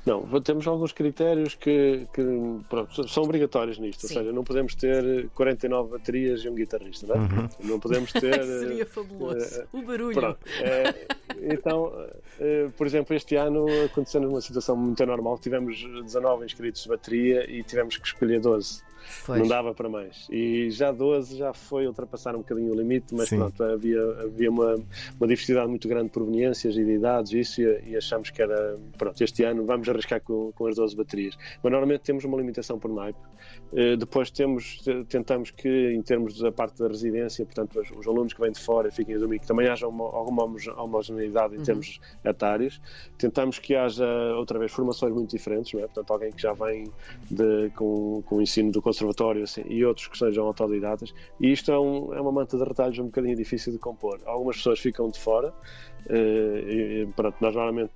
Não, 0.04 0.23
temos 0.40 0.66
alguns 0.66 0.92
critérios 0.92 1.54
que, 1.54 2.06
que 2.12 2.23
pronto, 2.68 3.09
são 3.09 3.23
obrigatórios 3.23 3.78
nisto. 3.78 4.06
Sim. 4.06 4.14
Ou 4.14 4.21
seja, 4.21 4.33
não 4.33 4.44
podemos 4.44 4.75
ter 4.75 5.28
49 5.35 5.90
baterias 5.90 6.44
e 6.44 6.49
um 6.49 6.54
guitarrista, 6.54 7.06
não 7.06 7.16
é? 7.16 7.18
Uhum. 7.18 7.49
Não 7.64 7.80
podemos 7.80 8.12
ter. 8.14 8.44
Seria 8.44 8.87
fabuloso. 8.87 9.62
Uh, 9.73 9.78
o 9.78 9.83
barulho. 9.83 10.14
Pronto, 10.14 10.38
é, 10.61 11.06
então, 11.42 11.87
uh, 11.87 12.71
por 12.76 12.87
exemplo, 12.87 13.14
este 13.16 13.37
ano 13.37 13.66
aconteceu 13.85 14.21
uma 14.28 14.40
situação 14.40 14.76
muito 14.76 15.02
anormal. 15.02 15.38
Tivemos 15.38 15.76
19 15.76 16.44
inscritos 16.44 16.83
de 16.83 16.88
bateria 16.88 17.50
e 17.50 17.62
tivemos 17.62 17.97
que 17.97 18.06
escolher 18.06 18.40
12. 18.40 18.83
Pois. 19.26 19.40
não 19.40 19.49
dava 19.49 19.75
para 19.75 19.88
mais. 19.88 20.26
E 20.30 20.70
já 20.70 20.90
12 20.92 21.37
já 21.37 21.52
foi 21.52 21.87
ultrapassar 21.87 22.34
um 22.34 22.38
bocadinho 22.38 22.73
o 22.73 22.75
limite, 22.76 23.14
mas 23.14 23.28
Sim. 23.28 23.38
pronto, 23.38 23.62
havia, 23.62 24.00
havia 24.23 24.50
uma, 24.50 24.75
uma 25.18 25.26
diversidade 25.26 25.68
muito 25.68 25.88
grande 25.88 26.06
de 26.06 26.11
proveniências 26.12 26.76
e 26.76 26.84
de 26.84 26.92
idades, 26.92 27.32
isso, 27.32 27.61
e, 27.62 27.90
e 27.90 27.96
achamos 27.96 28.30
que 28.30 28.40
era, 28.42 28.78
pronto, 28.99 29.23
este 29.23 29.44
ano 29.44 29.64
vamos 29.64 29.88
arriscar 29.88 30.20
com, 30.23 30.52
com 30.52 30.66
as 30.66 30.76
12 30.76 30.96
baterias. 30.96 31.37
Mas 31.62 31.70
normalmente 31.73 32.00
temos 32.02 32.25
uma 32.25 32.37
limitação 32.37 32.78
por 32.78 32.92
naipe. 32.92 33.18
Eh, 33.75 33.96
depois 33.96 34.30
temos, 34.30 34.78
te- 34.78 35.04
tentamos 35.04 35.50
que, 35.50 35.68
em 35.92 36.00
termos 36.02 36.38
da 36.38 36.50
parte 36.50 36.78
da 36.78 36.88
residência, 36.88 37.44
portanto, 37.44 37.78
os, 37.80 37.90
os 37.90 38.06
alunos 38.06 38.32
que 38.32 38.40
vêm 38.40 38.52
de 38.52 38.61
fora 38.61 38.90
fiquem 38.90 39.14
a 39.14 39.18
dormir, 39.18 39.38
que 39.40 39.46
também 39.46 39.68
haja 39.68 39.87
uma, 39.87 40.04
alguma 40.04 40.44
homo- 40.44 40.58
homogeneidade 40.76 41.56
em 41.56 41.62
termos 41.62 42.00
etários. 42.25 42.80
Tentamos 43.18 43.58
que 43.58 43.75
haja, 43.75 44.06
outra 44.37 44.58
vez, 44.58 44.73
formações 44.73 45.12
muito 45.12 45.30
diferentes, 45.30 45.73
não 45.73 45.80
é? 45.80 45.84
Portanto, 45.84 46.11
alguém 46.12 46.32
que 46.32 46.40
já 46.40 46.52
vem 46.52 46.84
de- 47.30 47.70
com, 47.76 48.23
com 48.25 48.37
o 48.37 48.42
ensino 48.42 48.70
do 48.73 48.80
conservatório 48.94 49.42
assim, 49.42 49.62
e 49.68 49.84
outros 49.84 50.06
que 50.06 50.16
sejam 50.16 50.46
autodidatas. 50.46 51.12
E 51.40 51.52
isto 51.52 51.70
é, 51.70 51.78
um- 51.78 52.14
é 52.14 52.20
uma 52.20 52.32
manta 52.32 52.56
de 52.56 52.64
retalhos 52.64 52.98
um 52.98 53.06
bocadinho 53.06 53.36
difícil 53.36 53.72
de 53.72 53.78
compor. 53.78 54.20
Algumas 54.24 54.56
pessoas 54.56 54.78
ficam 54.78 55.10
de 55.10 55.18
fora. 55.18 55.52
Eh, 56.08 57.06
pronto, 57.14 57.37
nós 57.40 57.54
normalmente 57.54 57.92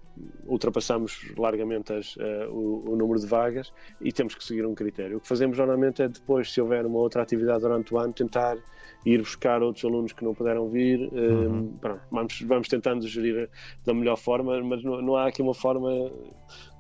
ultrapassamos 0.47 1.13
largamente 1.37 1.93
as, 1.93 2.15
eh, 2.19 2.47
o, 2.51 2.93
o 2.93 2.97
número 2.97 3.21
de 3.21 3.27
vagas 3.27 3.73
e 4.01 4.13
temos 4.13 4.35
que 4.35 4.45
seguir 4.45 4.67
um 4.67 4.75
critério. 4.75 5.19
O 5.19 5.21
que 5.21 5.29
fazemos 5.29 5.57
normalmente 5.59 6.03
é 6.03 6.09
depois, 6.09 6.53
se 6.53 6.61
houver 6.61 6.87
uma 6.87 6.99
outra 6.99 7.23
atividade 7.23 7.61
durante 7.61 7.93
o 7.95 7.99
ano, 7.99 8.13
tentar 8.13 8.57
ir 9.05 9.19
buscar 9.19 9.63
outros 9.63 9.85
alunos 9.85 10.13
que 10.13 10.25
não 10.25 10.35
puderam 10.35 10.69
vir. 10.69 11.01
eh, 11.13 11.79
pronto, 11.81 12.03
vamos, 12.11 12.41
vamos 12.43 12.69
tentando 12.69 13.07
gerir 13.07 13.49
da 13.85 13.95
melhor 13.95 14.17
forma, 14.17 14.61
mas 14.63 14.83
não, 14.83 15.01
não 15.03 15.17
há 15.17 15.29
aqui 15.29 15.43
uma 15.43 15.55
forma 15.55 15.91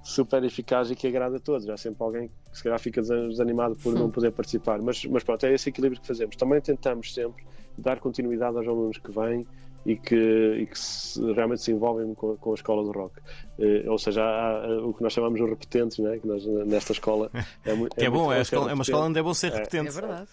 super 0.02 0.42
eficaz 0.44 0.90
e 0.90 0.96
que 0.96 1.06
agrada 1.06 1.36
a 1.36 1.40
todos. 1.40 1.68
Há 1.68 1.76
sempre 1.76 2.02
alguém 2.02 2.28
que 2.28 2.34
se 2.56 2.62
calhar 2.62 2.80
fica 2.80 3.00
desa- 3.00 3.28
desanimado 3.28 3.76
por 3.76 3.92
não 3.94 4.10
poder 4.10 4.32
participar. 4.32 4.80
Mas, 4.80 5.04
mas 5.04 5.22
pronto, 5.22 5.44
é 5.44 5.52
esse 5.52 5.68
equilíbrio 5.68 6.00
que 6.00 6.06
fazemos. 6.06 6.34
Também 6.36 6.60
tentamos 6.60 7.12
sempre 7.12 7.44
dar 7.76 8.00
continuidade 8.00 8.56
aos 8.56 8.66
alunos 8.66 8.98
que 8.98 9.12
vêm 9.12 9.46
e 9.88 9.96
que, 9.96 10.14
e 10.60 10.66
que 10.66 10.78
se- 10.78 11.20
realmente 11.32 11.62
se 11.62 11.72
envolvem 11.72 12.14
com, 12.14 12.36
com 12.36 12.50
a 12.50 12.54
escola 12.54 12.82
do 12.84 12.92
rock. 12.92 13.14
Eh, 13.58 13.84
ou 13.88 13.98
seja, 13.98 14.22
há, 14.22 14.64
há 14.66 14.86
o 14.86 14.92
que 14.92 15.02
nós 15.02 15.12
chamamos 15.12 15.40
de 15.40 15.46
repetentes, 15.46 15.98
né? 15.98 16.18
que 16.18 16.26
nós 16.28 16.44
nesta 16.66 16.92
escola 16.92 17.30
é, 17.64 17.70
é, 17.70 17.74
muito 17.74 17.94
bom, 18.10 18.32
é, 18.32 18.40
escola- 18.42 18.70
é 18.70 18.74
uma 18.74 18.82
escola 18.82 19.06
onde 19.06 19.18
é 19.18 19.22
bom 19.22 19.32
ser 19.34 19.46
É. 19.48 19.50
É 19.50 19.58
repetente. 19.58 19.90
verdade. 19.92 20.28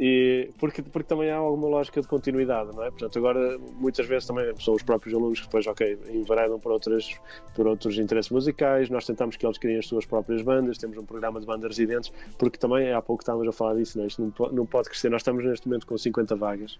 E 0.00 0.50
porque, 0.60 0.80
porque 0.80 1.08
também 1.08 1.28
há 1.28 1.36
alguma 1.36 1.66
lógica 1.66 2.00
de 2.00 2.06
continuidade, 2.06 2.74
não 2.74 2.84
é? 2.84 2.90
Portanto, 2.90 3.18
agora 3.18 3.58
muitas 3.58 4.06
vezes 4.06 4.28
também 4.28 4.54
são 4.60 4.74
os 4.74 4.82
próprios 4.82 5.12
alunos 5.12 5.40
que 5.40 5.46
depois, 5.46 5.66
ok, 5.66 5.98
enveredam 6.10 6.60
por, 6.60 6.70
outras, 6.70 7.18
por 7.52 7.66
outros 7.66 7.98
interesses 7.98 8.30
musicais, 8.30 8.88
nós 8.88 9.04
tentamos 9.04 9.36
que 9.36 9.44
eles 9.44 9.58
criem 9.58 9.78
as 9.78 9.86
suas 9.86 10.06
próprias 10.06 10.40
bandas, 10.42 10.78
temos 10.78 10.96
um 10.96 11.04
programa 11.04 11.40
de 11.40 11.46
bandas 11.46 11.76
residentes, 11.76 12.12
porque 12.38 12.56
também 12.58 12.92
há 12.92 13.02
pouco 13.02 13.22
estávamos 13.24 13.48
a 13.48 13.52
falar 13.52 13.74
disso, 13.74 13.98
não 13.98 14.04
é? 14.04 14.06
Isto 14.06 14.32
não, 14.38 14.52
não 14.52 14.66
pode 14.66 14.88
crescer, 14.88 15.10
nós 15.10 15.22
estamos 15.22 15.44
neste 15.44 15.66
momento 15.66 15.84
com 15.84 15.98
50 15.98 16.36
vagas 16.36 16.78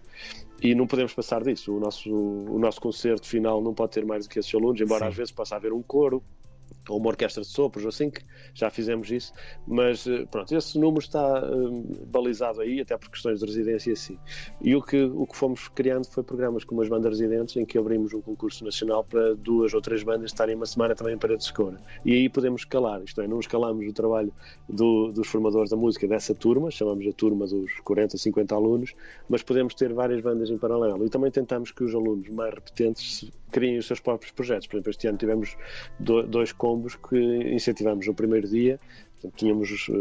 e 0.63 0.73
não 0.73 0.87
podemos 0.87 1.13
passar 1.13 1.43
disso, 1.43 1.75
o 1.75 1.79
nosso, 1.79 2.09
o 2.09 2.57
nosso 2.57 2.79
concerto 2.79 3.27
final 3.27 3.61
não 3.61 3.73
pode 3.73 3.91
ter 3.91 4.05
mais 4.05 4.25
do 4.25 4.29
que 4.29 4.39
esses 4.39 4.53
alunos, 4.55 4.79
embora 4.79 5.03
Sim. 5.03 5.09
às 5.09 5.15
vezes 5.15 5.31
possa 5.33 5.57
haver 5.57 5.73
um 5.73 5.81
coro, 5.81 6.23
ou 6.89 6.97
uma 6.97 7.07
orquestra 7.09 7.41
de 7.41 7.47
sopros, 7.49 7.85
assim, 7.85 8.09
que 8.09 8.21
já 8.53 8.69
fizemos 8.69 9.09
isso, 9.11 9.31
mas 9.67 10.05
eh, 10.07 10.25
pronto, 10.29 10.53
esse 10.55 10.77
número 10.79 10.99
está 11.03 11.41
eh, 11.43 12.05
balizado 12.07 12.61
aí, 12.61 12.81
até 12.81 12.97
por 12.97 13.09
questões 13.09 13.39
de 13.39 13.45
residência 13.45 13.93
assim. 13.93 14.17
E 14.61 14.75
o 14.75 14.81
que, 14.81 15.03
o 15.03 15.25
que 15.25 15.35
fomos 15.35 15.67
criando 15.69 16.05
foi 16.07 16.23
programas 16.23 16.63
como 16.63 16.81
as 16.81 16.89
bandas 16.89 17.11
residentes, 17.17 17.55
em 17.55 17.65
que 17.65 17.77
abrimos 17.77 18.13
um 18.13 18.21
concurso 18.21 18.63
nacional 18.63 19.03
para 19.03 19.35
duas 19.35 19.73
ou 19.73 19.81
três 19.81 20.03
bandas 20.03 20.31
estarem 20.31 20.55
uma 20.55 20.65
semana 20.65 20.95
também 20.95 21.15
em 21.15 21.17
Paredes 21.17 21.45
de 21.47 21.53
Cora. 21.53 21.79
E 22.05 22.13
aí 22.13 22.29
podemos 22.29 22.61
escalar, 22.61 23.01
isto 23.03 23.21
é, 23.21 23.27
não 23.27 23.39
escalamos 23.39 23.85
o 23.87 23.93
trabalho 23.93 24.33
do- 24.67 25.11
dos 25.11 25.27
formadores 25.27 25.69
da 25.69 25.77
música 25.77 26.07
dessa 26.07 26.33
turma, 26.33 26.71
chamamos 26.71 27.05
a 27.07 27.11
turma 27.13 27.45
dos 27.47 27.71
40, 27.83 28.17
50 28.17 28.55
alunos, 28.55 28.93
mas 29.27 29.43
podemos 29.43 29.73
ter 29.73 29.93
várias 29.93 30.21
bandas 30.21 30.49
em 30.49 30.57
paralelo. 30.57 31.05
E 31.05 31.09
também 31.09 31.31
tentamos 31.31 31.71
que 31.71 31.83
os 31.83 31.93
alunos 31.93 32.27
mais 32.29 32.53
repetentes 32.53 33.29
criem 33.51 33.77
os 33.79 33.87
seus 33.87 33.99
próprios 33.99 34.31
projetos. 34.31 34.67
Por 34.67 34.75
exemplo, 34.75 34.89
este 34.91 35.07
ano 35.07 35.17
tivemos 35.17 35.55
do- 35.99 36.23
dois 36.23 36.51
combos 36.51 36.78
que 36.95 37.17
incentivamos 37.53 38.05
no 38.07 38.13
primeiro 38.13 38.47
dia. 38.47 38.79
Portanto, 39.21 39.37
tínhamos 39.37 39.87
eh, 39.89 39.93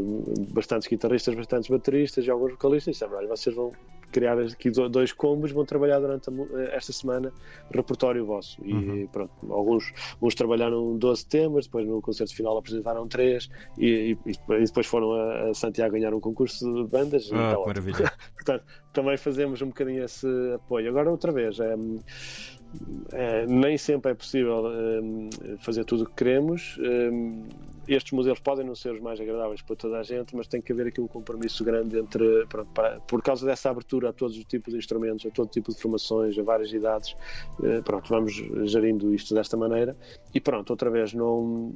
bastantes 0.53 0.87
guitarristas, 0.89 1.35
bastantes 1.35 1.69
bateristas 1.69 2.25
e 2.25 2.31
alguns 2.31 2.53
vocalistas. 2.53 2.89
E 2.89 2.91
dissemos, 2.93 3.17
olha, 3.17 3.27
vocês 3.29 3.55
vão 3.55 3.73
criar 4.13 4.39
aqui 4.39 4.71
do- 4.71 4.89
dois 4.89 5.13
combos, 5.13 5.51
vão 5.51 5.65
trabalhar 5.67 5.99
durante 5.99 6.31
eh, 6.31 6.71
esta 6.73 6.93
semana 6.93 7.33
repertório 7.75 8.25
vosso. 8.25 8.57
E 8.65 9.09
pronto, 9.09 9.33
alguns 9.51 9.93
uns 10.23 10.35
trabalharam 10.37 10.97
12 10.97 11.27
temas, 11.27 11.67
depois 11.67 11.85
no 11.87 12.01
concerto 12.01 12.35
final 12.35 12.57
apresentaram 12.57 13.09
três 13.09 13.51
e, 13.77 14.17
e- 14.25 14.31
e 14.55 14.65
depois 14.65 14.87
foram 14.87 15.13
a, 15.13 15.51
a 15.51 15.55
Santiago 15.55 15.95
ganhar 15.95 16.15
um 16.15 16.21
concurso 16.21 16.65
de 16.85 16.89
bandas. 16.89 17.29
Ah, 17.33 17.51
ótimo. 17.55 17.67
maravilha. 17.67 18.13
Portanto, 18.37 18.65
também 18.93 19.17
fazemos 19.17 19.61
um 19.63 19.67
bocadinho 19.67 20.05
esse 20.05 20.27
apoio. 20.55 20.89
Agora, 20.91 21.11
outra 21.11 21.33
vez, 21.33 21.59
é, 21.59 21.75
é, 23.13 23.47
nem 23.47 23.79
sempre 23.79 24.13
é 24.13 24.15
possível 24.15 24.65
hum, 24.67 25.31
fazer 25.61 25.85
tudo 25.85 26.05
o 26.05 26.07
que 26.07 26.15
queremos. 26.17 26.77
Hum, 26.79 27.49
estes 27.87 28.13
modelos 28.13 28.39
podem 28.41 28.67
não 28.67 28.75
ser 28.75 28.93
os 28.93 29.01
mais 29.01 29.19
agradáveis 29.19 29.63
para 29.63 29.75
toda 29.77 29.99
a 29.99 30.03
gente, 30.03 30.37
mas 30.37 30.47
tem 30.47 30.61
que 30.61 30.73
haver 30.73 30.89
aqui 30.89 31.01
um 31.01 31.09
compromisso 31.09 31.65
grande 31.65 31.99
entre, 31.99 32.47
pronto, 32.47 32.71
para- 32.75 33.01
por 33.01 33.23
causa 33.23 33.47
dessa 33.47 33.71
abertura 33.71 34.11
a 34.11 34.13
todos 34.13 34.37
os 34.37 34.45
tipos 34.45 34.73
de 34.73 34.79
instrumentos, 34.79 35.25
a 35.25 35.31
todo 35.31 35.49
tipo 35.49 35.73
de 35.73 35.81
formações, 35.81 36.39
a 36.39 36.43
várias 36.43 36.73
idades. 36.73 37.15
eh, 37.63 37.81
pronto, 37.83 38.09
vamos 38.09 38.33
gerindo 38.71 39.13
isto 39.15 39.35
desta 39.35 39.57
maneira. 39.57 39.97
E 40.35 40.41
pronto, 40.41 40.71
outra 40.71 40.91
vez, 40.91 41.13
não. 41.15 41.73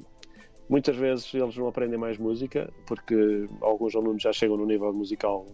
Muitas 0.68 0.96
vezes 0.96 1.32
eles 1.34 1.56
não 1.56 1.66
aprendem 1.68 1.98
mais 1.98 2.16
música, 2.18 2.70
porque 2.86 3.46
alguns 3.60 3.94
alunos 3.96 4.22
já 4.22 4.32
chegam 4.32 4.56
no 4.56 4.64
nível 4.66 4.92
musical 4.92 5.46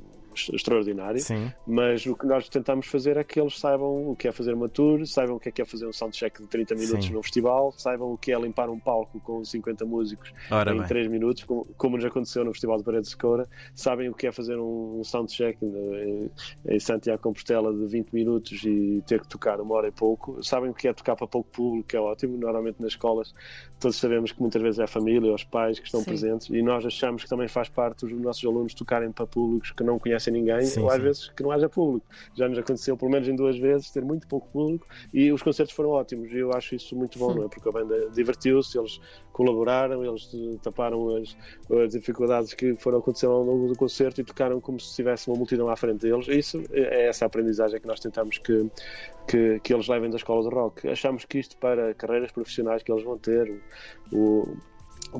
extraordinário, 0.52 1.20
Sim. 1.20 1.52
mas 1.66 2.06
o 2.06 2.14
que 2.14 2.26
nós 2.26 2.48
tentamos 2.48 2.86
fazer 2.86 3.16
é 3.16 3.24
que 3.24 3.40
eles 3.40 3.58
saibam 3.58 4.10
o 4.10 4.16
que 4.16 4.28
é 4.28 4.32
fazer 4.32 4.54
uma 4.54 4.68
tour, 4.68 5.06
saibam 5.06 5.36
o 5.36 5.40
que 5.40 5.48
é 5.48 5.52
que 5.52 5.62
é 5.62 5.64
fazer 5.64 5.86
um 5.86 5.92
soundcheck 5.92 6.42
de 6.42 6.48
30 6.48 6.74
minutos 6.74 7.06
Sim. 7.06 7.12
num 7.12 7.22
festival, 7.22 7.72
saibam 7.76 8.12
o 8.12 8.18
que 8.18 8.32
é 8.32 8.38
limpar 8.38 8.68
um 8.68 8.78
palco 8.78 9.20
com 9.20 9.44
50 9.44 9.84
músicos 9.84 10.32
Ora 10.50 10.72
em 10.72 10.78
bem. 10.78 10.86
3 10.86 11.08
minutos, 11.08 11.44
como, 11.44 11.66
como 11.76 11.96
nos 11.96 12.04
aconteceu 12.04 12.44
no 12.44 12.52
Festival 12.52 12.78
de 12.78 12.84
Paredes 12.84 13.10
de 13.10 13.16
Coura, 13.16 13.48
sabem 13.74 14.08
o 14.08 14.14
que 14.14 14.26
é 14.26 14.32
fazer 14.32 14.58
um, 14.58 15.00
um 15.00 15.04
soundcheck 15.04 15.58
em, 15.64 16.30
em 16.66 16.80
Santiago 16.80 17.22
Compostela 17.22 17.72
de 17.72 17.86
20 17.86 18.12
minutos 18.12 18.62
e 18.64 19.02
ter 19.06 19.20
que 19.20 19.28
tocar 19.28 19.60
uma 19.60 19.74
hora 19.74 19.88
e 19.88 19.92
pouco, 19.92 20.42
sabem 20.42 20.70
o 20.70 20.74
que 20.74 20.88
é 20.88 20.92
tocar 20.92 21.16
para 21.16 21.26
pouco 21.26 21.50
público, 21.50 21.88
que 21.88 21.96
é 21.96 22.00
ótimo, 22.00 22.36
normalmente 22.36 22.80
nas 22.80 22.92
escolas 22.92 23.32
todos 23.78 23.96
sabemos 23.96 24.32
que 24.32 24.40
muitas 24.40 24.60
vezes 24.60 24.78
é 24.80 24.84
a 24.84 24.88
família, 24.88 25.32
os 25.32 25.44
pais 25.44 25.78
que 25.78 25.86
estão 25.86 26.00
Sim. 26.00 26.06
presentes 26.06 26.48
e 26.50 26.62
nós 26.62 26.84
achamos 26.84 27.22
que 27.22 27.28
também 27.28 27.48
faz 27.48 27.68
parte 27.68 28.04
os 28.04 28.12
nossos 28.12 28.44
alunos 28.44 28.74
tocarem 28.74 29.10
para 29.12 29.26
públicos 29.26 29.70
que 29.70 29.84
não 29.84 29.98
conhecem 29.98 30.27
ninguém 30.30 30.62
Sim, 30.62 30.80
ou 30.80 30.88
às 30.88 30.96
sim. 30.96 31.02
vezes 31.02 31.28
que 31.30 31.42
não 31.42 31.50
haja 31.50 31.68
público. 31.68 32.06
Já 32.34 32.48
nos 32.48 32.58
aconteceu 32.58 32.96
pelo 32.96 33.10
menos 33.10 33.28
em 33.28 33.36
duas 33.36 33.58
vezes 33.58 33.90
ter 33.90 34.04
muito 34.04 34.26
pouco 34.26 34.48
público 34.48 34.86
e 35.12 35.32
os 35.32 35.42
concertos 35.42 35.74
foram 35.74 35.90
ótimos 35.90 36.30
e 36.32 36.38
eu 36.38 36.52
acho 36.52 36.74
isso 36.74 36.96
muito 36.96 37.18
bom, 37.18 37.34
não 37.34 37.44
é? 37.44 37.48
Porque 37.48 37.68
a 37.68 37.72
banda 37.72 38.10
divertiu-se, 38.10 38.78
eles 38.78 39.00
colaboraram, 39.32 40.04
eles 40.04 40.28
eh, 40.34 40.58
taparam 40.62 41.16
as, 41.16 41.36
as 41.84 41.92
dificuldades 41.92 42.54
que 42.54 42.74
foram 42.74 42.98
acontecendo 42.98 43.32
ao 43.32 43.42
longo 43.44 43.68
do 43.68 43.76
concerto 43.76 44.20
e 44.20 44.24
tocaram 44.24 44.60
como 44.60 44.80
se 44.80 44.94
tivesse 44.94 45.28
uma 45.28 45.36
multidão 45.36 45.68
à 45.68 45.76
frente 45.76 46.00
deles. 46.00 46.26
Isso 46.28 46.62
é 46.72 47.06
essa 47.06 47.26
aprendizagem 47.26 47.80
que 47.80 47.86
nós 47.86 48.00
tentamos 48.00 48.38
que, 48.38 48.70
que, 49.28 49.60
que 49.60 49.72
eles 49.72 49.86
levem 49.88 50.10
da 50.10 50.16
escola 50.16 50.42
de 50.42 50.54
rock. 50.54 50.88
Achamos 50.88 51.24
que 51.24 51.38
isto 51.38 51.56
para 51.56 51.94
carreiras 51.94 52.32
profissionais 52.32 52.82
que 52.82 52.90
eles 52.90 53.04
vão 53.04 53.16
ter, 53.16 53.60
o, 54.12 54.42
o 54.42 54.56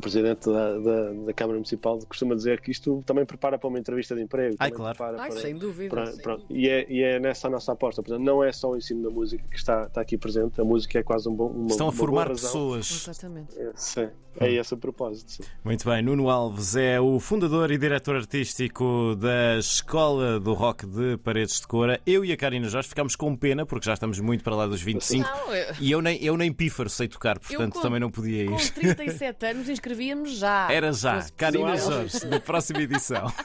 presidente 0.01 0.47
da, 0.51 0.79
da, 0.79 1.13
da 1.27 1.33
Câmara 1.33 1.55
Municipal 1.57 1.99
costuma 2.07 2.35
dizer 2.35 2.61
que 2.61 2.71
isto 2.71 3.03
também 3.07 3.25
prepara 3.25 3.59
para 3.59 3.69
uma 3.69 3.79
entrevista 3.79 4.15
de 4.15 4.21
emprego. 4.23 4.57
Ai, 4.59 4.71
claro. 4.71 4.97
prepara 4.97 5.23
Ai, 5.23 5.31
para- 5.31 5.41
sem 5.41 5.57
dúvida. 5.57 5.89
Pronto, 5.91 6.23
pronto. 6.23 6.45
E, 6.51 6.69
é, 6.69 6.87
e 6.91 7.03
é 7.03 7.19
nessa 7.19 7.49
a 7.49 7.51
nossa 7.51 7.73
aposta. 7.73 8.03
Portanto, 8.03 8.23
não 8.25 8.45
é 8.45 8.53
só 8.53 8.71
o 8.71 8.77
ensino 8.77 9.03
da 9.03 9.11
música 9.11 9.43
que 9.51 9.57
está, 9.57 9.85
está 9.85 10.01
aqui 10.01 10.19
presente, 10.19 10.61
a 10.61 10.65
música 10.65 10.99
é 10.99 11.03
quase 11.03 11.29
um 11.29 11.35
bom, 11.35 11.49
uma, 11.49 11.69
Estão 11.69 11.87
a 11.87 11.91
uma 11.91 11.97
boa 11.97 12.07
formar 12.07 12.29
razão. 12.29 12.51
pessoas. 12.51 12.91
Exatamente. 12.91 13.59
É, 13.59 13.73
sim, 13.75 14.09
é 14.41 14.53
esse 14.53 14.75
o 14.75 14.77
propósito. 14.77 15.31
sim. 15.33 15.43
Muito 15.65 15.85
bem, 15.89 16.03
Nuno 16.03 16.29
Alves 16.31 16.77
é 16.77 17.01
o 17.01 17.19
fundador 17.21 17.71
e 17.71 17.79
diretor 17.79 18.17
artístico 18.17 19.15
da 19.17 19.57
Escola 19.59 20.39
do 20.41 20.53
Rock 20.55 20.87
de 20.87 21.17
Paredes 21.19 21.61
de 21.61 21.67
Cora. 21.67 22.01
Eu 22.07 22.25
e 22.25 22.33
a 22.33 22.37
Karina 22.37 22.69
Jorge 22.69 22.89
ficámos 22.89 23.17
com 23.17 23.35
pena, 23.37 23.67
porque 23.67 23.87
já 23.87 23.95
estamos 23.95 24.19
muito 24.21 24.45
para 24.45 24.55
lá 24.55 24.67
dos 24.67 24.81
25. 24.83 25.29
Não, 25.29 25.55
eu- 25.55 25.75
E 25.81 25.91
eu 25.91 26.01
nem, 26.03 26.23
eu 26.25 26.37
nem 26.37 26.53
pífaro 26.53 26.89
sei 26.91 27.09
tocar, 27.09 27.39
portanto 27.39 27.75
com- 27.75 27.81
também 27.81 28.01
não 28.01 28.11
podia 28.11 28.45
ir. 28.45 28.49
Com 28.49 28.57
37 28.57 29.47
anos 29.47 29.69
inscrevíamos 29.69 30.39
já. 30.39 30.71
Era 30.71 30.93
já, 30.93 31.27
Karina. 31.37 31.77
Jorge, 31.77 32.27
na 32.27 32.41
próxima 32.41 32.81
edição. 32.83 33.27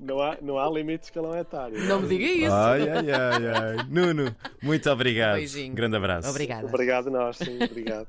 Não 0.00 0.20
há, 0.22 0.38
não 0.40 0.56
há 0.58 0.70
limite 0.70 1.00
de 1.00 1.04
escalão 1.06 1.36
etário. 1.36 1.78
Não 1.84 2.00
me 2.00 2.08
diga 2.08 2.24
isso. 2.24 2.54
Ai, 2.54 2.88
ai, 2.88 3.10
ai, 3.10 3.46
ai. 3.78 3.86
Nuno, 3.90 4.34
muito 4.62 4.88
obrigado. 4.88 5.36
Beijinho. 5.36 5.74
Grande 5.74 5.96
abraço. 5.96 6.30
Obrigada. 6.30 6.66
Obrigado, 6.66 7.10
nós. 7.10 7.36
Sim, 7.38 7.58
obrigado. 7.62 8.06